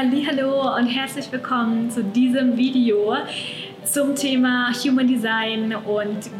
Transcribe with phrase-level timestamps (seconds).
[0.00, 3.16] Hallo und herzlich willkommen zu diesem Video
[3.82, 6.30] zum Thema Human Design und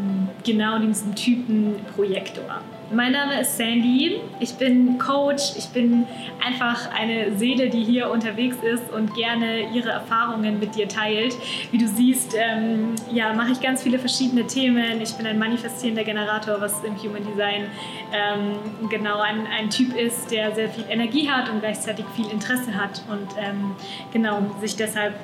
[0.44, 2.60] genau diesem Typen Projektor.
[2.90, 6.06] Mein Name ist Sandy, ich bin Coach, ich bin
[6.42, 11.36] einfach eine Seele, die hier unterwegs ist und gerne ihre Erfahrungen mit dir teilt.
[11.70, 15.02] Wie du siehst, ähm, ja, mache ich ganz viele verschiedene Themen.
[15.02, 17.66] Ich bin ein manifestierender Generator, was im Human Design
[18.10, 22.74] ähm, genau ein, ein Typ ist, der sehr viel Energie hat und gleichzeitig viel Interesse
[22.74, 23.76] hat und ähm,
[24.14, 25.14] genau sich deshalb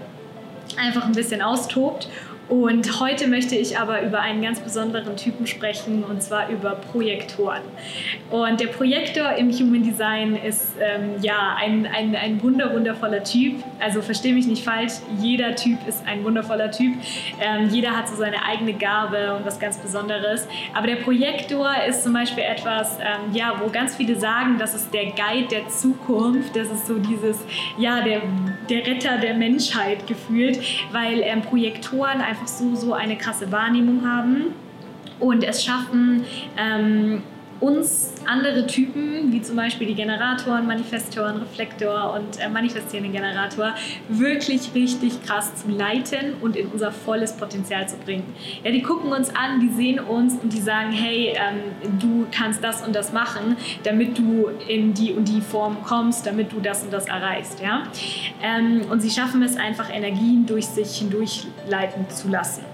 [0.77, 2.09] einfach ein bisschen austobt.
[2.49, 7.63] Und heute möchte ich aber über einen ganz besonderen Typen sprechen, und zwar über Projektoren.
[8.31, 13.63] Und der Projektor im Human Design ist ähm, ja ein, ein, ein wunder, wundervoller Typ.
[13.81, 16.95] Also verstehe mich nicht falsch, jeder Typ ist ein wundervoller Typ.
[17.41, 20.47] Ähm, jeder hat so seine eigene Gabe und was ganz Besonderes.
[20.75, 24.93] Aber der Projektor ist zum Beispiel etwas, ähm, ja, wo ganz viele sagen, das ist
[24.93, 26.55] der Guide der Zukunft.
[26.55, 27.39] Das ist so dieses,
[27.79, 28.21] ja, der,
[28.69, 30.61] der Retter der Menschheit gefühlt,
[30.93, 34.55] weil ähm, Projektoren einfach so, so eine krasse Wahrnehmung haben
[35.21, 36.25] und es schaffen,
[36.57, 37.23] ähm,
[37.61, 43.75] uns andere Typen, wie zum Beispiel die Generatoren, Manifestoren, Reflektor und äh, manifestierenden Generator,
[44.09, 48.35] wirklich richtig krass zu leiten und in unser volles Potenzial zu bringen.
[48.63, 52.63] Ja, die gucken uns an, die sehen uns und die sagen, hey, ähm, du kannst
[52.63, 56.83] das und das machen, damit du in die und die Form kommst, damit du das
[56.83, 57.61] und das erreichst.
[57.61, 57.85] Ja?
[58.43, 62.74] Ähm, und sie schaffen es einfach, Energien durch sich hindurch leiten zu lassen.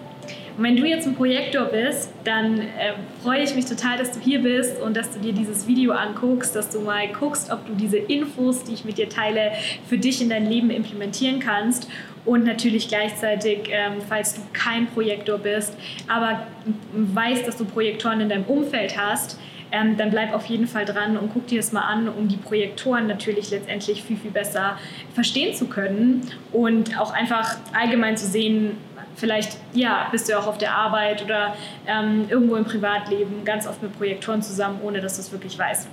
[0.56, 4.20] Und wenn du jetzt ein Projektor bist, dann äh, freue ich mich total, dass du
[4.20, 7.74] hier bist und dass du dir dieses Video anguckst, dass du mal guckst, ob du
[7.74, 9.52] diese Infos, die ich mit dir teile,
[9.88, 11.88] für dich in dein Leben implementieren kannst.
[12.24, 15.74] Und natürlich gleichzeitig, ähm, falls du kein Projektor bist,
[16.06, 16.46] aber
[16.92, 19.38] weißt, dass du Projektoren in deinem Umfeld hast,
[19.72, 22.36] ähm, dann bleib auf jeden Fall dran und guck dir das mal an, um die
[22.36, 24.78] Projektoren natürlich letztendlich viel, viel besser
[25.14, 28.76] verstehen zu können und auch einfach allgemein zu sehen,
[29.20, 31.54] vielleicht ja, bist du auch auf der Arbeit oder
[31.86, 35.88] ähm, irgendwo im Privatleben ganz oft mit Projektoren zusammen, ohne dass du es wirklich weißt.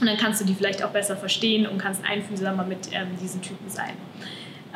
[0.00, 3.40] Und dann kannst du die vielleicht auch besser verstehen und kannst einfühlsamer mit ähm, diesen
[3.40, 3.92] Typen sein.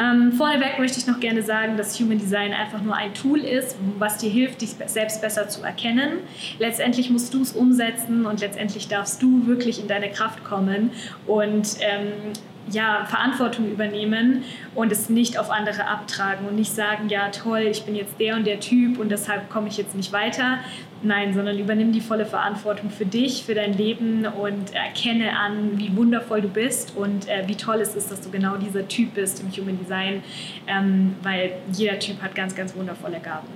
[0.00, 3.76] Ähm, vorneweg möchte ich noch gerne sagen, dass Human Design einfach nur ein Tool ist,
[3.98, 6.20] was dir hilft, dich selbst besser zu erkennen.
[6.58, 10.90] Letztendlich musst du es umsetzen und letztendlich darfst du wirklich in deine Kraft kommen
[11.26, 12.32] und ähm,
[12.70, 17.84] ja, Verantwortung übernehmen und es nicht auf andere abtragen und nicht sagen, ja toll, ich
[17.84, 20.58] bin jetzt der und der Typ und deshalb komme ich jetzt nicht weiter.
[21.04, 25.96] Nein, sondern übernimm die volle Verantwortung für dich, für dein Leben und erkenne an, wie
[25.96, 29.40] wundervoll du bist und äh, wie toll es ist, dass du genau dieser Typ bist
[29.40, 30.22] im Human Design,
[30.68, 33.48] ähm, weil jeder Typ hat ganz, ganz wundervolle Gaben.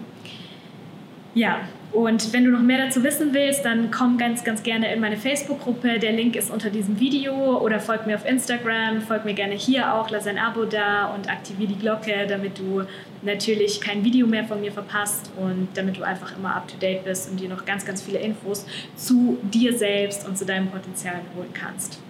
[1.37, 1.59] Ja,
[1.93, 5.19] und wenn du noch mehr dazu wissen willst, dann komm ganz, ganz gerne in meine
[5.19, 5.99] Facebook-Gruppe.
[5.99, 9.93] Der Link ist unter diesem Video oder folg mir auf Instagram, folg mir gerne hier
[9.93, 12.85] auch, lass ein Abo da und aktiviere die Glocke, damit du
[13.21, 17.05] natürlich kein Video mehr von mir verpasst und damit du einfach immer up to date
[17.05, 18.65] bist und dir noch ganz, ganz viele Infos
[18.97, 22.01] zu dir selbst und zu deinem Potenzial holen kannst.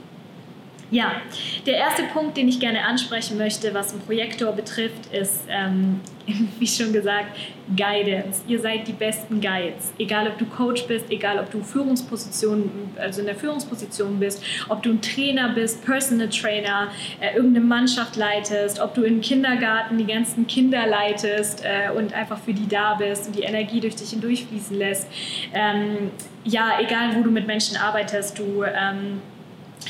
[0.90, 1.20] Ja,
[1.66, 6.00] der erste Punkt, den ich gerne ansprechen möchte, was einen Projektor betrifft, ist, ähm,
[6.60, 7.36] wie schon gesagt,
[7.76, 8.42] Guidance.
[8.46, 9.92] Ihr seid die besten Guides.
[9.98, 14.84] Egal, ob du Coach bist, egal, ob du Führungsposition, also in der Führungsposition bist, ob
[14.84, 20.06] du ein Trainer bist, Personal Trainer, äh, irgendeine Mannschaft leitest, ob du im Kindergarten die
[20.06, 24.10] ganzen Kinder leitest äh, und einfach für die da bist und die Energie durch dich
[24.10, 25.08] hindurchfließen lässt.
[25.52, 26.12] Ähm,
[26.44, 29.20] ja, egal, wo du mit Menschen arbeitest, du ähm,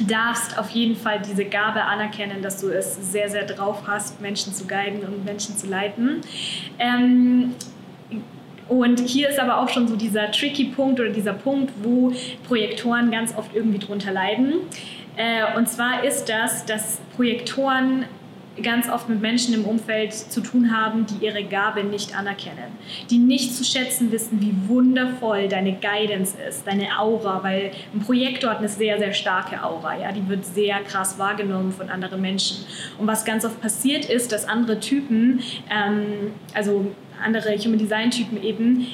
[0.05, 4.53] darfst auf jeden Fall diese Gabe anerkennen, dass du es sehr, sehr drauf hast, Menschen
[4.53, 6.21] zu guiden und Menschen zu leiten.
[6.79, 7.55] Ähm,
[8.69, 12.13] und hier ist aber auch schon so dieser tricky Punkt oder dieser Punkt, wo
[12.47, 14.55] Projektoren ganz oft irgendwie drunter leiden.
[15.17, 18.07] Äh, und zwar ist das, dass Projektoren
[18.63, 22.73] ganz oft mit Menschen im Umfeld zu tun haben, die ihre Gabe nicht anerkennen,
[23.11, 28.51] die nicht zu schätzen wissen, wie wundervoll deine Guidance ist, deine Aura, weil ein Projektor
[28.51, 32.65] hat eine sehr, sehr starke Aura, ja, die wird sehr krass wahrgenommen von anderen Menschen.
[32.99, 36.93] Und was ganz oft passiert ist, dass andere Typen, ähm, also
[37.23, 38.87] andere Human Design Typen eben,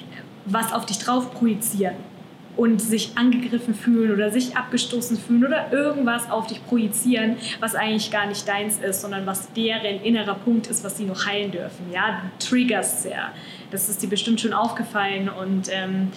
[0.44, 2.11] was auf dich drauf projizieren
[2.56, 8.10] und sich angegriffen fühlen oder sich abgestoßen fühlen oder irgendwas auf dich projizieren, was eigentlich
[8.10, 11.86] gar nicht deins ist, sondern was deren innerer Punkt ist, was sie noch heilen dürfen.
[11.92, 13.30] Ja, du triggerst sehr.
[13.70, 16.08] Das ist dir bestimmt schon aufgefallen und ähm,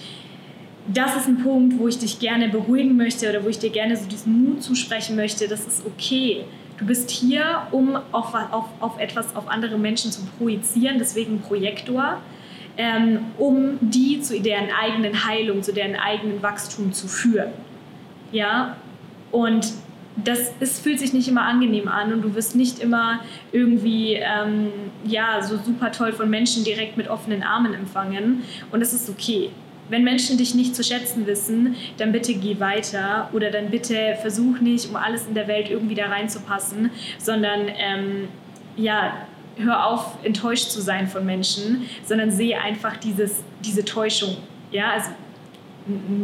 [0.88, 3.96] das ist ein Punkt, wo ich dich gerne beruhigen möchte oder wo ich dir gerne
[3.96, 5.48] so diesen Mut zusprechen möchte.
[5.48, 6.44] Das ist okay.
[6.78, 12.18] Du bist hier, um auf, auf, auf etwas auf andere Menschen zu projizieren, deswegen Projektor
[12.76, 17.52] ähm, um die zu deren eigenen Heilung, zu deren eigenen Wachstum zu führen.
[18.32, 18.76] Ja,
[19.30, 19.72] und
[20.16, 23.20] das ist, fühlt sich nicht immer angenehm an und du wirst nicht immer
[23.52, 24.70] irgendwie ähm,
[25.04, 28.42] ja, so super toll von Menschen direkt mit offenen Armen empfangen
[28.72, 29.50] und das ist okay.
[29.88, 34.58] Wenn Menschen dich nicht zu schätzen wissen, dann bitte geh weiter oder dann bitte versuch
[34.58, 38.28] nicht, um alles in der Welt irgendwie da reinzupassen, sondern ähm,
[38.76, 39.12] ja,
[39.58, 44.36] hör auf, enttäuscht zu sein von Menschen, sondern sehe einfach dieses, diese Täuschung.
[44.70, 45.10] Ja, also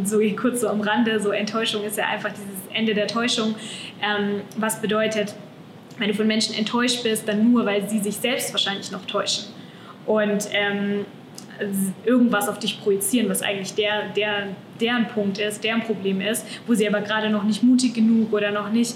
[0.03, 3.55] so kurz so am Rande, so Enttäuschung ist ja einfach dieses Ende der Täuschung,
[4.01, 5.35] ähm, was bedeutet,
[5.97, 9.45] wenn du von Menschen enttäuscht bist, dann nur, weil sie sich selbst wahrscheinlich noch täuschen
[10.05, 11.05] und ähm,
[12.03, 14.47] irgendwas auf dich projizieren, was eigentlich der, der,
[14.81, 18.51] deren Punkt ist, deren Problem ist, wo sie aber gerade noch nicht mutig genug oder
[18.51, 18.95] noch nicht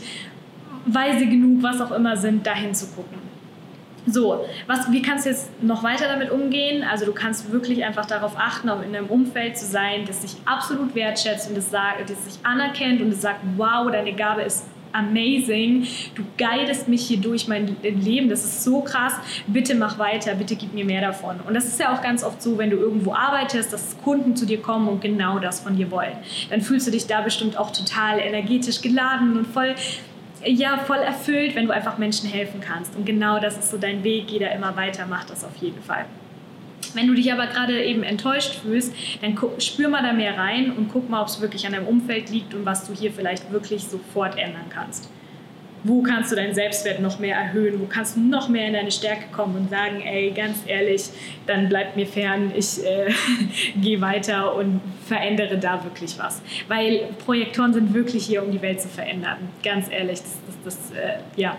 [0.86, 3.27] weise genug, was auch immer sind, dahin zu gucken.
[4.10, 6.84] So, was, wie kannst du jetzt noch weiter damit umgehen?
[6.84, 10.36] Also du kannst wirklich einfach darauf achten, um in einem Umfeld zu sein, das dich
[10.46, 14.66] absolut wertschätzt und das, sagt, das sich anerkennt und das sagt, wow, deine Gabe ist
[14.94, 19.14] amazing, du guidest mich hier durch mein Leben, das ist so krass,
[19.48, 21.40] bitte mach weiter, bitte gib mir mehr davon.
[21.46, 24.46] Und das ist ja auch ganz oft so, wenn du irgendwo arbeitest, dass Kunden zu
[24.46, 26.18] dir kommen und genau das von dir wollen.
[26.50, 29.76] Dann fühlst du dich da bestimmt auch total energetisch geladen und voll
[30.46, 32.96] ja, voll erfüllt, wenn du einfach Menschen helfen kannst.
[32.96, 34.30] Und genau das ist so dein Weg.
[34.30, 36.06] Jeder immer weiter macht das auf jeden Fall.
[36.94, 40.72] Wenn du dich aber gerade eben enttäuscht fühlst, dann guck, spür mal da mehr rein
[40.72, 43.52] und guck mal, ob es wirklich an deinem Umfeld liegt und was du hier vielleicht
[43.52, 45.10] wirklich sofort ändern kannst
[45.88, 48.92] wo kannst du deinen Selbstwert noch mehr erhöhen, wo kannst du noch mehr in deine
[48.92, 51.10] Stärke kommen und sagen, ey, ganz ehrlich,
[51.46, 53.12] dann bleib mir fern, ich äh,
[53.82, 56.42] gehe weiter und verändere da wirklich was.
[56.68, 59.38] Weil Projektoren sind wirklich hier, um die Welt zu verändern.
[59.64, 61.58] Ganz ehrlich, das, das, das äh, ja,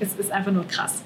[0.00, 1.02] es ist einfach nur krass.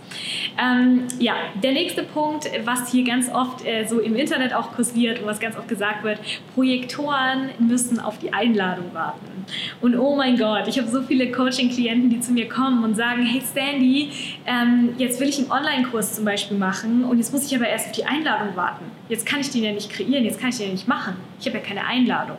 [0.60, 5.20] Ähm, ja, der nächste Punkt, was hier ganz oft äh, so im Internet auch kursiert
[5.20, 6.18] und was ganz oft gesagt wird,
[6.54, 9.44] Projektoren müssen auf die Einladung warten.
[9.80, 13.22] Und oh mein Gott, ich habe so viele Coaching-Klienten, die zu mir kommen und sagen,
[13.24, 14.10] hey Sandy,
[14.46, 17.86] ähm, jetzt will ich einen Online-Kurs zum Beispiel machen und jetzt muss ich aber erst
[17.86, 18.84] auf die Einladung warten.
[19.08, 21.16] Jetzt kann ich den ja nicht kreieren, jetzt kann ich den ja nicht machen.
[21.38, 22.38] Ich habe ja keine Einladung.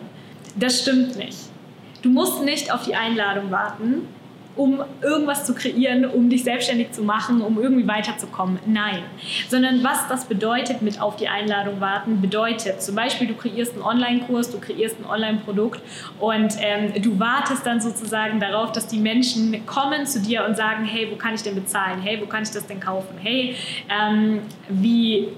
[0.56, 1.38] Das stimmt nicht.
[2.01, 4.07] Du musst nicht auf die Einladung warten,
[4.57, 8.59] um irgendwas zu kreieren, um dich selbstständig zu machen, um irgendwie weiterzukommen.
[8.65, 9.04] Nein.
[9.50, 13.83] Sondern was das bedeutet mit auf die Einladung warten, bedeutet zum Beispiel, du kreierst einen
[13.83, 15.81] Online-Kurs, du kreierst ein Online-Produkt
[16.19, 20.86] und ähm, du wartest dann sozusagen darauf, dass die Menschen kommen zu dir und sagen,
[20.86, 22.01] hey, wo kann ich denn bezahlen?
[22.01, 23.15] Hey, wo kann ich das denn kaufen?
[23.21, 23.56] Hey,
[23.89, 25.30] ähm, wie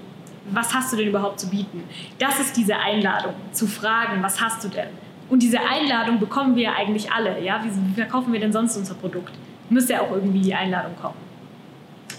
[0.52, 1.84] was hast du denn überhaupt zu bieten?
[2.18, 4.88] Das ist diese Einladung, zu fragen, was hast du denn?
[5.30, 7.42] Und diese Einladung bekommen wir eigentlich alle.
[7.42, 7.64] Ja?
[7.64, 9.32] Wie verkaufen wir denn sonst unser Produkt?
[9.70, 11.30] Müsste ja auch irgendwie die Einladung kommen.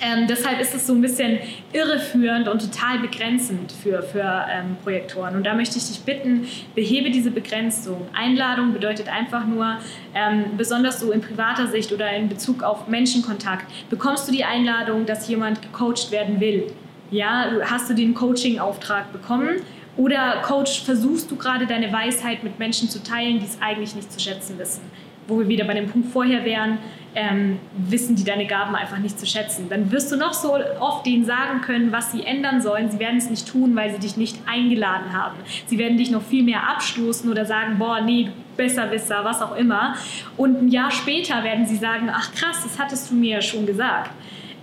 [0.03, 1.37] Ähm, deshalb ist es so ein bisschen
[1.73, 5.35] irreführend und total begrenzend für, für ähm, Projektoren.
[5.35, 8.07] Und da möchte ich dich bitten, behebe diese Begrenzung.
[8.13, 9.77] Einladung bedeutet einfach nur,
[10.15, 15.05] ähm, besonders so in privater Sicht oder in Bezug auf Menschenkontakt, bekommst du die Einladung,
[15.05, 16.73] dass jemand gecoacht werden will.
[17.11, 19.61] Ja, hast du den Coaching-Auftrag bekommen?
[19.97, 24.11] Oder Coach, versuchst du gerade deine Weisheit mit Menschen zu teilen, die es eigentlich nicht
[24.11, 24.81] zu schätzen wissen?
[25.27, 26.79] Wo wir wieder bei dem Punkt vorher wären,
[27.13, 29.67] ähm, wissen die deine Gaben einfach nicht zu schätzen.
[29.69, 32.89] Dann wirst du noch so oft denen sagen können, was sie ändern sollen.
[32.89, 35.35] Sie werden es nicht tun, weil sie dich nicht eingeladen haben.
[35.67, 39.95] Sie werden dich noch viel mehr abstoßen oder sagen, boah, nee, Besserwisser, was auch immer.
[40.37, 43.65] Und ein Jahr später werden sie sagen, ach krass, das hattest du mir ja schon
[43.65, 44.11] gesagt.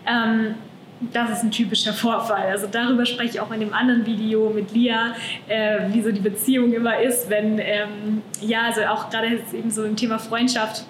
[0.07, 0.55] Ähm,
[1.01, 2.49] das ist ein typischer Vorfall.
[2.51, 5.15] Also darüber spreche ich auch in dem anderen Video mit Lia,
[5.47, 9.71] äh, wie so die Beziehung immer ist, wenn, ähm, ja, also auch gerade jetzt eben
[9.71, 10.85] so im Thema Freundschaft,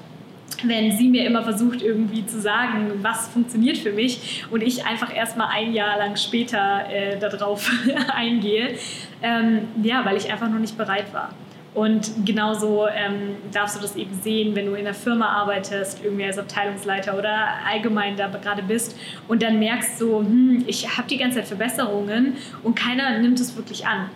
[0.65, 5.15] wenn sie mir immer versucht irgendwie zu sagen, was funktioniert für mich und ich einfach
[5.15, 7.71] erstmal ein Jahr lang später äh, darauf
[8.15, 8.75] eingehe,
[9.23, 11.31] ähm, ja, weil ich einfach noch nicht bereit war.
[11.79, 16.25] Und genauso ähm, darfst du das eben sehen, wenn du in einer Firma arbeitest, irgendwie
[16.25, 21.19] als Abteilungsleiter oder allgemein da gerade bist und dann merkst so, hm, ich habe die
[21.19, 22.33] ganze Zeit Verbesserungen
[22.65, 24.11] und keiner nimmt es wirklich an,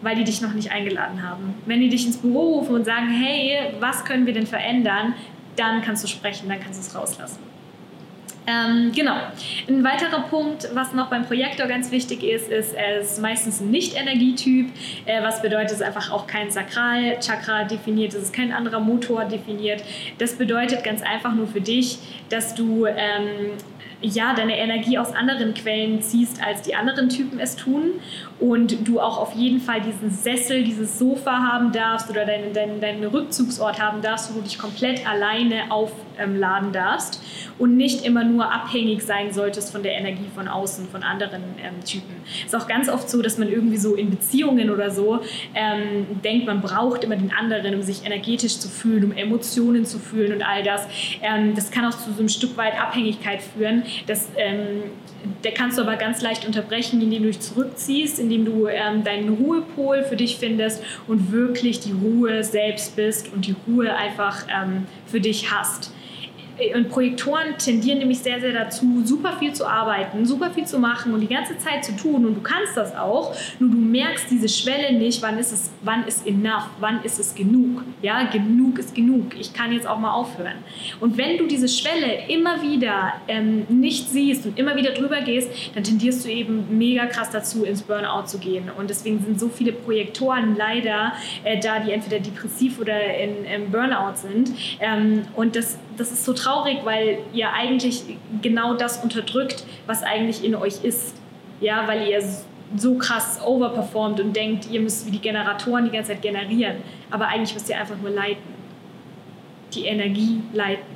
[0.00, 1.52] weil die dich noch nicht eingeladen haben.
[1.66, 5.12] Wenn die dich ins Büro rufen und sagen, hey, was können wir denn verändern,
[5.56, 7.40] dann kannst du sprechen, dann kannst du es rauslassen.
[8.46, 9.16] Ähm, genau.
[9.68, 13.70] Ein weiterer Punkt, was noch beim Projektor ganz wichtig ist, ist, er ist meistens ein
[13.70, 14.68] Nicht-Energietyp,
[15.06, 19.24] äh, was bedeutet, es ist einfach auch kein Sakral-Chakra definiert, es ist kein anderer Motor
[19.24, 19.82] definiert.
[20.18, 21.98] Das bedeutet ganz einfach nur für dich,
[22.28, 23.56] dass du ähm,
[24.04, 27.92] ja, deine Energie aus anderen Quellen ziehst, als die anderen Typen es tun
[28.38, 32.80] und du auch auf jeden Fall diesen Sessel, dieses Sofa haben darfst oder deinen, deinen,
[32.80, 37.22] deinen Rückzugsort haben darfst, wo du dich komplett alleine auf ähm, laden darfst
[37.58, 41.84] und nicht immer nur abhängig sein solltest von der Energie von außen, von anderen ähm,
[41.84, 42.14] Typen.
[42.44, 45.20] Ist auch ganz oft so, dass man irgendwie so in Beziehungen oder so
[45.54, 49.98] ähm, denkt, man braucht immer den anderen, um sich energetisch zu fühlen, um Emotionen zu
[49.98, 50.86] fühlen und all das.
[51.22, 53.84] Ähm, das kann auch zu so einem Stück weit Abhängigkeit führen.
[54.06, 54.82] Das, ähm,
[55.42, 59.30] der kannst du aber ganz leicht unterbrechen, indem du dich zurückziehst, indem du ähm, deinen
[59.30, 64.44] Ruhepol für dich findest und wirklich die Ruhe selbst bist und die Ruhe einfach
[65.06, 65.92] für dich hast.
[66.74, 71.12] Und Projektoren tendieren nämlich sehr, sehr dazu, super viel zu arbeiten, super viel zu machen
[71.12, 72.26] und die ganze Zeit zu tun.
[72.26, 76.06] Und du kannst das auch, nur du merkst diese Schwelle nicht, wann ist es, wann
[76.06, 77.82] ist enough, wann ist es genug.
[78.02, 79.34] Ja, genug ist genug.
[79.38, 80.58] Ich kann jetzt auch mal aufhören.
[81.00, 85.50] Und wenn du diese Schwelle immer wieder ähm, nicht siehst und immer wieder drüber gehst,
[85.74, 88.70] dann tendierst du eben mega krass dazu, ins Burnout zu gehen.
[88.76, 93.70] Und deswegen sind so viele Projektoren leider äh, da, die entweder depressiv oder in, in
[93.70, 94.52] Burnout sind.
[94.80, 98.04] Ähm, und das, das ist so traurig, weil ihr eigentlich
[98.42, 101.16] genau das unterdrückt, was eigentlich in euch ist.
[101.60, 102.22] Ja, weil ihr
[102.76, 106.76] so krass overperformt und denkt, ihr müsst wie die Generatoren die ganze Zeit generieren.
[107.10, 108.42] Aber eigentlich müsst ihr einfach nur leiten.
[109.72, 110.94] Die Energie leiten.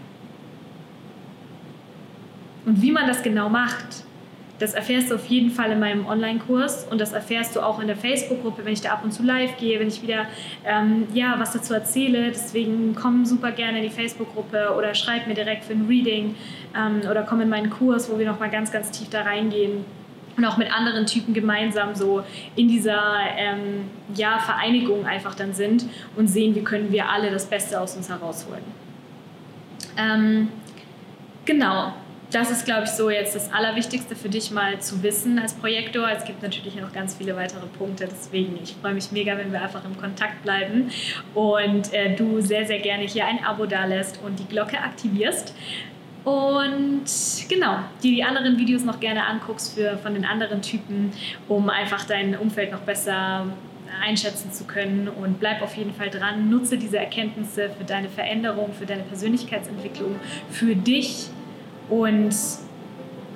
[2.67, 4.05] Und wie man das genau macht,
[4.59, 7.87] das erfährst du auf jeden Fall in meinem Online-Kurs und das erfährst du auch in
[7.87, 10.27] der Facebook-Gruppe, wenn ich da ab und zu live gehe, wenn ich wieder
[10.65, 12.31] ähm, ja, was dazu erzähle.
[12.31, 16.35] Deswegen komm super gerne in die Facebook-Gruppe oder schreib mir direkt für ein Reading
[16.77, 19.85] ähm, oder komm in meinen Kurs, wo wir nochmal ganz, ganz tief da reingehen
[20.37, 22.23] und auch mit anderen Typen gemeinsam so
[22.57, 23.03] in dieser
[23.37, 25.85] ähm, ja, Vereinigung einfach dann sind
[26.17, 28.62] und sehen, wie können wir alle das Beste aus uns herausholen.
[29.97, 30.49] Ähm,
[31.45, 31.93] genau,
[32.30, 36.08] das ist, glaube ich, so jetzt das Allerwichtigste für dich mal zu wissen als Projektor.
[36.11, 39.62] Es gibt natürlich noch ganz viele weitere Punkte, deswegen ich freue mich mega, wenn wir
[39.62, 40.90] einfach im Kontakt bleiben
[41.35, 45.54] und äh, du sehr, sehr gerne hier ein Abo da lässt und die Glocke aktivierst.
[46.25, 47.04] Und
[47.49, 51.12] genau, die die anderen Videos noch gerne anguckst für, von den anderen Typen,
[51.47, 53.47] um einfach dein Umfeld noch besser
[54.02, 56.50] einschätzen zu können und bleib auf jeden Fall dran.
[56.50, 60.16] Nutze diese Erkenntnisse für deine Veränderung, für deine Persönlichkeitsentwicklung,
[60.50, 61.30] für dich
[61.90, 62.35] und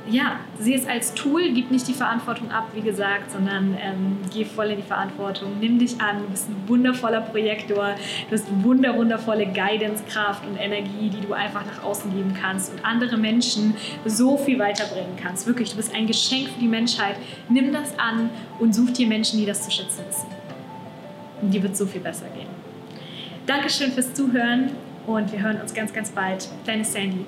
[0.09, 4.45] ja, sieh es als Tool, gib nicht die Verantwortung ab, wie gesagt, sondern ähm, geh
[4.45, 7.95] voll in die Verantwortung, nimm dich an, du bist ein wundervoller Projektor,
[8.29, 12.73] du hast wunder, wundervolle Guidance, Kraft und Energie, die du einfach nach außen geben kannst
[12.73, 15.47] und andere Menschen so viel weiterbringen kannst.
[15.47, 17.17] Wirklich, du bist ein Geschenk für die Menschheit.
[17.49, 20.27] Nimm das an und such dir Menschen, die das zu schätzen wissen.
[21.41, 22.49] Und dir wird so viel besser gehen.
[23.47, 24.71] Dankeschön fürs Zuhören
[25.07, 26.49] und wir hören uns ganz, ganz bald.
[26.65, 27.27] Deine Sandy.